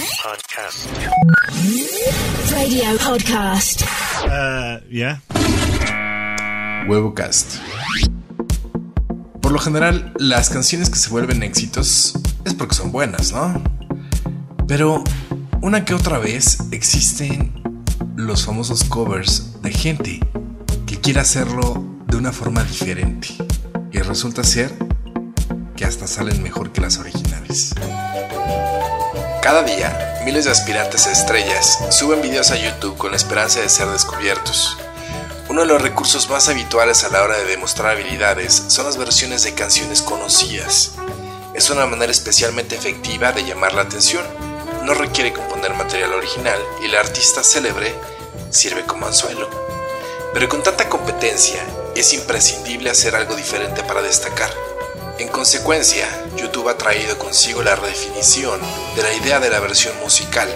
Podcast. 0.00 0.88
Radio 2.50 2.96
podcast. 3.06 3.82
Uh, 4.24 4.80
yeah. 4.88 5.20
Huevocast. 6.88 7.58
Por 9.42 9.52
lo 9.52 9.58
general, 9.58 10.14
las 10.16 10.48
canciones 10.48 10.88
que 10.88 10.96
se 10.96 11.10
vuelven 11.10 11.42
éxitos 11.42 12.14
es 12.46 12.54
porque 12.54 12.74
son 12.74 12.92
buenas, 12.92 13.32
¿no? 13.32 13.62
Pero 14.66 15.04
una 15.60 15.84
que 15.84 15.92
otra 15.92 16.18
vez 16.18 16.60
existen 16.70 17.52
los 18.16 18.46
famosos 18.46 18.84
covers 18.84 19.60
de 19.60 19.70
gente 19.70 20.20
que 20.86 20.98
quiere 20.98 21.20
hacerlo 21.20 21.84
de 22.06 22.16
una 22.16 22.32
forma 22.32 22.64
diferente. 22.64 23.28
Y 23.92 23.98
resulta 23.98 24.44
ser 24.44 24.72
que 25.76 25.84
hasta 25.84 26.06
salen 26.06 26.42
mejor 26.42 26.72
que 26.72 26.80
las 26.80 26.96
originales. 26.96 27.74
Cada 29.42 29.62
día, 29.62 30.20
miles 30.22 30.44
de 30.44 30.50
aspirantes 30.50 31.06
a 31.06 31.12
estrellas 31.12 31.78
suben 31.88 32.20
videos 32.20 32.50
a 32.50 32.56
YouTube 32.56 32.98
con 32.98 33.12
la 33.12 33.16
esperanza 33.16 33.60
de 33.60 33.70
ser 33.70 33.88
descubiertos. 33.88 34.76
Uno 35.48 35.62
de 35.62 35.66
los 35.66 35.80
recursos 35.80 36.28
más 36.28 36.50
habituales 36.50 37.04
a 37.04 37.08
la 37.08 37.22
hora 37.22 37.38
de 37.38 37.46
demostrar 37.46 37.92
habilidades 37.92 38.64
son 38.68 38.84
las 38.84 38.98
versiones 38.98 39.42
de 39.42 39.54
canciones 39.54 40.02
conocidas. 40.02 40.92
Es 41.54 41.70
una 41.70 41.86
manera 41.86 42.12
especialmente 42.12 42.76
efectiva 42.76 43.32
de 43.32 43.44
llamar 43.44 43.72
la 43.72 43.82
atención. 43.82 44.24
No 44.82 44.92
requiere 44.92 45.32
componer 45.32 45.72
material 45.72 46.12
original 46.12 46.58
y 46.82 46.84
el 46.84 46.96
artista 46.96 47.42
célebre 47.42 47.94
sirve 48.50 48.84
como 48.84 49.06
anzuelo. 49.06 49.48
Pero 50.34 50.50
con 50.50 50.62
tanta 50.62 50.90
competencia, 50.90 51.64
es 51.96 52.12
imprescindible 52.12 52.90
hacer 52.90 53.16
algo 53.16 53.34
diferente 53.36 53.82
para 53.84 54.02
destacar. 54.02 54.50
En 55.20 55.28
consecuencia, 55.28 56.08
YouTube 56.34 56.70
ha 56.70 56.78
traído 56.78 57.18
consigo 57.18 57.62
la 57.62 57.76
redefinición 57.76 58.58
de 58.96 59.02
la 59.02 59.12
idea 59.12 59.38
de 59.38 59.50
la 59.50 59.60
versión 59.60 59.94
musical. 60.00 60.48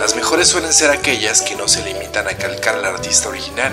Las 0.00 0.16
mejores 0.16 0.48
suelen 0.48 0.72
ser 0.72 0.90
aquellas 0.90 1.42
que 1.42 1.54
no 1.54 1.68
se 1.68 1.84
limitan 1.84 2.26
a 2.26 2.38
calcar 2.38 2.76
al 2.76 2.86
artista 2.86 3.28
original, 3.28 3.70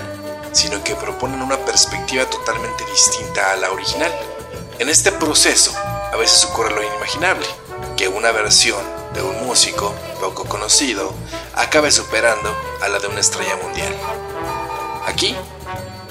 sino 0.52 0.84
que 0.84 0.94
proponen 0.94 1.40
una 1.40 1.56
perspectiva 1.64 2.26
totalmente 2.26 2.84
distinta 2.84 3.50
a 3.50 3.56
la 3.56 3.70
original. 3.70 4.12
En 4.78 4.90
este 4.90 5.10
proceso, 5.10 5.72
a 6.12 6.16
veces 6.16 6.44
ocurre 6.44 6.74
lo 6.74 6.82
inimaginable, 6.82 7.46
que 7.96 8.06
una 8.06 8.30
versión 8.30 8.84
de 9.14 9.22
un 9.22 9.46
músico 9.46 9.94
poco 10.20 10.44
conocido 10.44 11.14
acabe 11.54 11.90
superando 11.90 12.54
a 12.82 12.88
la 12.88 12.98
de 12.98 13.06
una 13.06 13.20
estrella 13.20 13.56
mundial. 13.56 13.96
Aquí, 15.06 15.34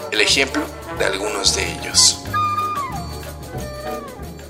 el 0.09 0.19
ejemplo 0.19 0.63
de 0.97 1.05
algunos 1.05 1.55
de 1.55 1.73
ellos. 1.73 2.24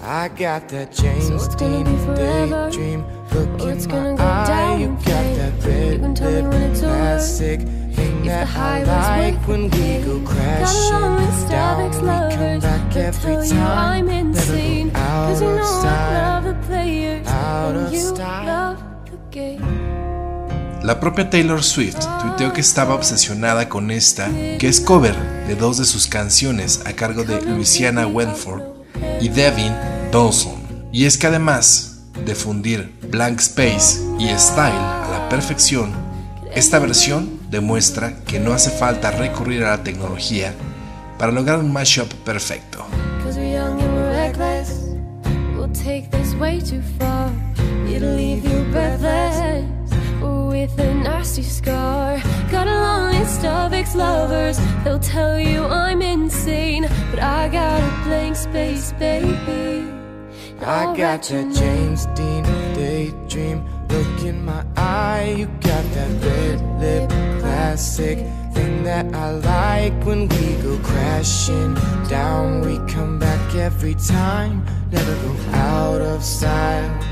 I 0.08 0.28
got 0.28 0.70
that 0.70 0.92
James 0.94 1.28
So 1.28 1.56
Dean 1.58 1.84
daydream 2.16 3.04
look 3.34 3.50
it's 3.62 3.86
in 3.86 3.92
gonna 3.92 4.12
my 4.12 4.18
go 4.18 4.24
eye. 4.24 4.78
You 4.78 4.88
got 4.90 5.06
that 5.06 5.54
red 5.66 6.02
lip 6.02 6.44
when 6.46 6.62
it's 6.62 6.84
over. 6.84 6.94
classic 6.94 7.60
thing 7.96 8.20
If 8.20 8.26
that 8.26 8.56
I 8.56 8.84
like 8.84 9.48
when 9.48 9.64
we 9.72 10.06
go 10.06 10.20
crashing 10.24 11.50
down. 11.50 11.90
We 11.90 11.98
come 11.98 12.60
back 12.60 12.96
every 12.96 13.36
I'm 13.36 13.50
time. 13.50 14.06
Never 14.06 14.20
insane. 14.20 14.90
go 14.92 15.00
out 15.00 15.30
Cause 15.30 15.42
you 15.42 15.48
of 15.50 15.56
know 15.56 15.82
I 15.84 16.14
love 16.14 16.44
the 16.44 16.68
players 16.68 17.28
Out 17.28 17.76
of 17.76 17.94
you 17.94 18.00
style. 18.02 18.46
love 18.46 18.84
the 19.06 19.18
game. 19.32 19.62
La 20.84 21.00
propia 21.00 21.28
Taylor 21.32 21.64
Swift 21.64 22.06
tuiteó 22.22 22.54
que 22.54 22.62
estaba 22.62 22.94
obsesionada 22.94 23.68
con 23.70 23.90
esta, 23.90 24.30
que 24.60 24.68
es 24.68 24.80
cover 24.80 25.16
de 25.48 25.56
dos 25.56 25.78
de 25.80 25.86
sus 25.86 26.06
canciones 26.06 26.84
a 26.86 26.94
cargo 26.94 27.24
de 27.24 27.42
Louisiana 27.42 28.06
Wentford 28.06 28.62
y 29.20 29.30
Devin 29.30 29.74
Y 30.94 31.04
es 31.04 31.18
que 31.18 31.28
además 31.28 32.04
de 32.26 32.36
fundir 32.36 32.98
Blank 33.12 33.42
Space 33.42 34.00
y 34.18 34.30
Style 34.38 34.72
a 34.72 35.10
la 35.12 35.28
perfección, 35.28 35.92
esta 36.54 36.80
versión 36.80 37.42
demuestra 37.52 38.16
que 38.24 38.40
no 38.40 38.54
hace 38.54 38.70
falta 38.70 39.12
recurrir 39.12 39.66
a 39.66 39.72
la 39.72 39.84
tecnología 39.84 40.54
para 41.20 41.34
lograr 41.34 41.60
un 41.60 41.74
mashup 41.74 42.08
perfecto. 42.24 42.86
I 60.62 60.96
got 60.96 61.30
write 61.30 61.30
your 61.30 61.44
that 61.44 61.54
James 61.54 62.06
Dean 62.08 62.44
daydream 62.74 63.66
look 63.90 64.24
in 64.24 64.44
my 64.44 64.66
eye. 64.78 65.36
You 65.38 65.46
got 65.46 65.84
that 65.94 66.12
red 66.24 66.62
lip 66.80 67.10
classic 67.40 68.20
thing 68.54 68.84
that 68.84 69.14
I 69.14 69.32
like 69.32 69.94
when 70.06 70.28
we 70.30 70.56
go 70.64 70.78
crashing 70.84 71.76
down. 72.08 72.62
We 72.62 72.78
come 72.92 73.20
back 73.20 73.56
every 73.56 73.96
time, 73.96 74.66
never 74.92 75.16
go 75.16 75.36
out 75.52 76.02
of 76.02 76.24
style. 76.24 77.04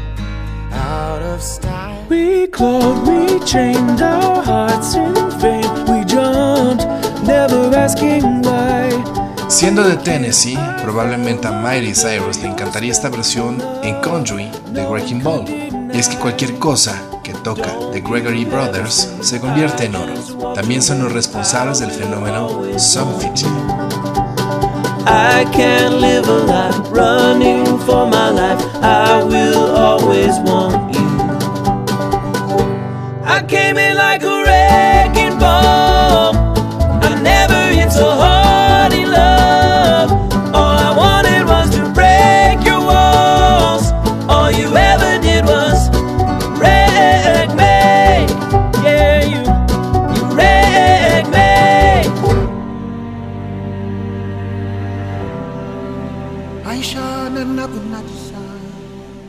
Out 0.72 1.22
of 1.22 1.42
style. 1.42 2.06
We 2.10 2.48
clawed, 2.48 3.08
we 3.08 3.46
chained 3.46 4.02
our 4.02 4.42
hearts 4.42 4.96
in 4.96 5.14
vain. 5.40 5.70
We 5.86 6.06
jumped, 6.06 6.86
never 7.28 7.76
asking 7.76 8.42
why. 8.42 9.23
Siendo 9.54 9.84
de 9.84 9.98
Tennessee, 9.98 10.58
probablemente 10.82 11.48
a 11.48 11.52
Miley 11.52 11.94
Cyrus 11.94 12.38
le 12.42 12.48
encantaría 12.48 12.92
esta 12.92 13.10
versión 13.10 13.62
en 13.84 14.02
country 14.02 14.50
de 14.72 14.84
Wrecking 14.84 15.22
Ball. 15.22 15.46
Y 15.94 16.00
es 16.00 16.10
que 16.10 16.18
cualquier 16.18 16.58
cosa 16.58 17.00
que 17.24 17.34
toca 17.34 17.70
The 17.92 18.02
Gregory 18.02 18.46
Brothers 18.46 19.14
se 19.22 19.40
convierte 19.40 19.86
en 19.86 19.96
oro. 19.96 20.56
También 20.56 20.82
son 20.82 21.04
los 21.04 21.14
responsables 21.14 21.80
del 21.80 21.92
fenómeno 21.92 22.64
Something. 22.80 23.30
I 25.06 25.46
can't 25.54 26.02
live 26.02 26.28
a 26.28 26.40
life 26.48 26.80
running 26.90 27.78
for 27.86 28.08
my 28.08 28.32
life. 28.32 28.60
I 33.26 33.44
came 33.48 33.78
in 33.78 33.96
like 33.98 34.24
a 34.24 34.33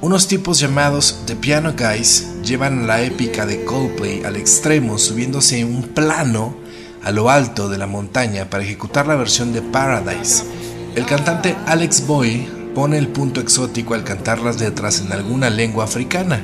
Unos 0.00 0.28
tipos 0.28 0.60
llamados 0.60 1.22
The 1.26 1.34
Piano 1.34 1.72
Guys 1.72 2.42
llevan 2.42 2.86
la 2.86 3.02
épica 3.02 3.46
de 3.46 3.64
Coldplay 3.64 4.22
al 4.24 4.36
extremo 4.36 4.98
subiéndose 4.98 5.60
en 5.60 5.74
un 5.74 5.82
plano 5.82 6.54
a 7.02 7.10
lo 7.10 7.30
alto 7.30 7.68
de 7.68 7.78
la 7.78 7.86
montaña 7.86 8.48
para 8.48 8.62
ejecutar 8.64 9.06
la 9.06 9.16
versión 9.16 9.52
de 9.52 9.62
Paradise. 9.62 10.44
El 10.94 11.06
cantante 11.06 11.56
Alex 11.66 12.06
Boy 12.06 12.48
pone 12.74 12.98
el 12.98 13.08
punto 13.08 13.40
exótico 13.40 13.94
al 13.94 14.04
cantar 14.04 14.40
las 14.40 14.60
letras 14.60 15.00
en 15.00 15.12
alguna 15.12 15.50
lengua 15.50 15.84
africana. 15.84 16.40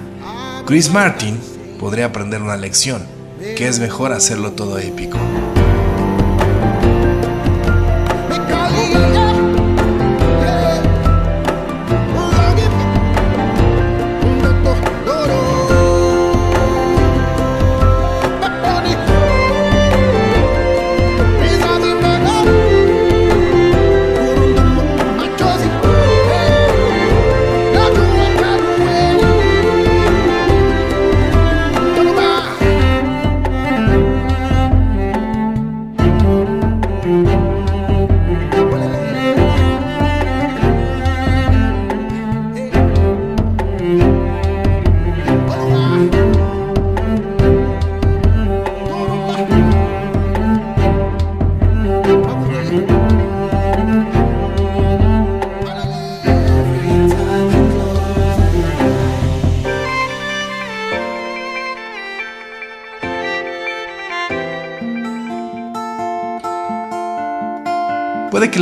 Chris 0.66 0.90
Martin 0.90 1.38
podría 1.78 2.06
aprender 2.06 2.42
una 2.42 2.56
lección, 2.56 3.06
que 3.38 3.68
es 3.68 3.78
mejor 3.78 4.12
hacerlo 4.12 4.52
todo 4.52 4.78
épico. 4.78 5.18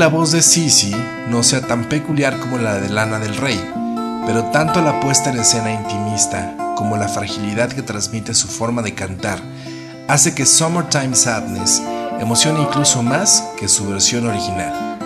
La 0.09 0.15
voz 0.15 0.33
de 0.33 0.41
Sisi 0.41 0.97
no 1.29 1.43
sea 1.43 1.61
tan 1.61 1.87
peculiar 1.87 2.39
como 2.39 2.57
la 2.57 2.81
de 2.81 2.89
Lana 2.89 3.19
del 3.19 3.37
Rey, 3.37 3.61
pero 4.27 4.45
tanto 4.45 4.81
la 4.81 5.01
puesta 5.01 5.29
en 5.29 5.39
escena 5.39 5.71
intimista 5.71 6.57
como 6.77 6.97
la 6.97 7.09
fragilidad 7.09 7.71
que 7.71 7.83
transmite 7.83 8.33
su 8.33 8.49
forma 8.49 8.81
de 8.81 8.95
cantar 8.95 9.39
hace 10.09 10.35
que 10.35 10.47
Summertime 10.47 11.15
Sadness 11.15 11.83
emocione 12.21 12.63
incluso 12.63 13.03
más 13.03 13.45
que 13.59 13.69
su 13.69 13.87
versión 13.87 14.27
original. 14.27 14.98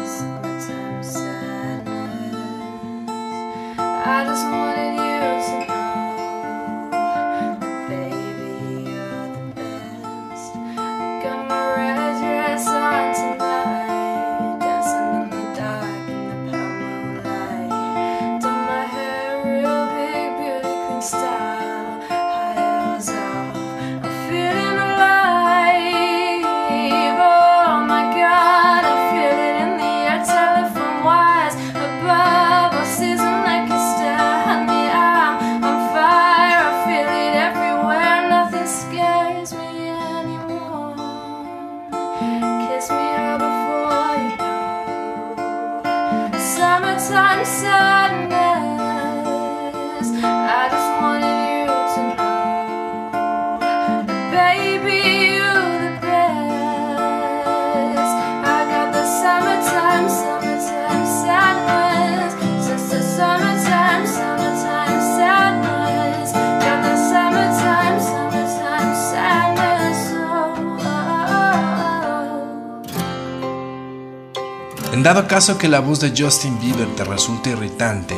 En 74.92 75.02
dado 75.02 75.26
caso 75.26 75.56
que 75.56 75.68
la 75.68 75.80
voz 75.80 76.00
de 76.00 76.12
Justin 76.14 76.60
Bieber 76.60 76.86
te 76.94 77.04
resulte 77.04 77.50
irritante, 77.50 78.14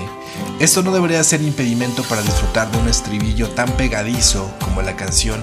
esto 0.59 0.83
no 0.83 0.93
debería 0.93 1.23
ser 1.23 1.41
impedimento 1.41 2.03
para 2.03 2.21
disfrutar 2.21 2.69
de 2.73 2.79
un 2.79 2.89
estribillo 2.89 3.49
tan 3.51 3.71
pegadizo 3.77 4.51
como 4.61 4.83
la 4.83 4.97
canción 4.97 5.41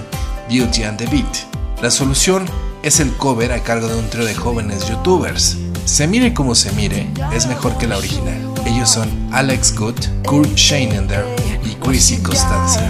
Beauty 0.50 0.82
and 0.82 0.98
the 0.98 1.06
Beat. 1.06 1.34
La 1.80 1.90
solución 1.90 2.44
es 2.82 3.00
el 3.00 3.16
cover 3.16 3.52
a 3.52 3.62
cargo 3.62 3.88
de 3.88 3.96
un 3.96 4.10
trío 4.10 4.26
de 4.26 4.34
jóvenes 4.34 4.86
youtubers. 4.86 5.56
Se 5.86 6.06
mire 6.06 6.34
como 6.34 6.54
se 6.54 6.70
mire, 6.72 7.08
es 7.32 7.46
mejor 7.46 7.78
que 7.78 7.86
la 7.86 7.96
original. 7.96 8.52
Ellos 8.66 8.90
son 8.90 9.08
Alex 9.32 9.74
Good, 9.74 10.00
Kurt 10.26 10.54
Scheinender 10.54 11.24
y 11.64 11.74
Chrissy 11.76 12.18
Costanza. 12.18 12.82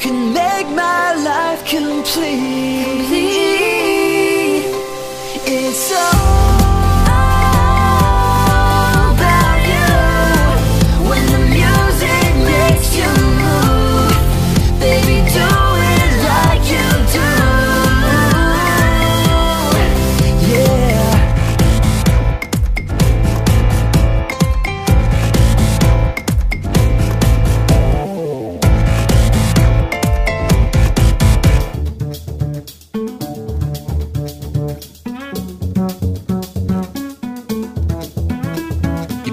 Can 0.00 0.32
make 0.32 0.66
my 0.68 1.14
life 1.14 1.62
complete. 1.66 2.99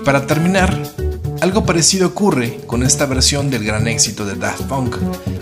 Para 0.07 0.25
terminar, 0.25 0.74
algo 1.42 1.65
parecido 1.65 2.07
ocurre 2.07 2.62
con 2.65 2.81
esta 2.81 3.06
versión 3.06 3.50
del 3.50 3.65
gran 3.65 3.89
éxito 3.89 4.24
de 4.24 4.36
Daft 4.36 4.62
Punk, 4.62 4.95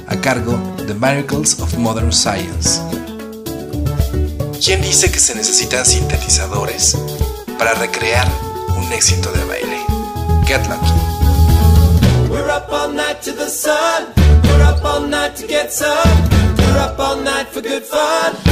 a 0.08 0.16
cargo 0.20 0.58
de 0.88 0.96
Miracles 0.96 1.60
of 1.60 1.78
Modern 1.78 2.12
Science. 2.12 2.82
¿Quién 4.60 4.82
dice 4.82 5.12
que 5.12 5.20
se 5.20 5.36
necesitan 5.36 5.86
sintetizadores 5.86 6.98
para 7.60 7.76
recrear 7.76 8.28
un 8.76 8.92
éxito 8.92 9.32
de 9.34 9.46
baile? 9.46 9.78
Get 10.48 10.68
Lucky. 10.68 12.32
We're 12.32 12.50
up 12.50 12.68
all 12.72 12.92
night 12.92 13.22
to 13.22 13.34
the 13.34 13.48
sun. 13.48 14.08
We're 14.46 14.64
up 14.64 14.84
all 14.84 15.08
night 15.08 15.36
to 15.36 15.46
get. 15.46 15.72
We're 16.58 16.80
up 16.80 17.00
all 17.00 17.18
night 17.18 17.50
for 17.50 17.62
good 17.62 17.84
fun. 17.84 18.44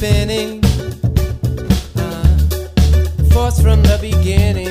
Spinning? 0.00 0.64
Uh, 1.94 2.38
force 3.32 3.60
from 3.60 3.82
the 3.82 3.98
beginning. 4.00 4.69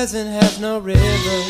Present 0.00 0.30
has 0.30 0.58
no 0.58 0.78
river. 0.78 1.49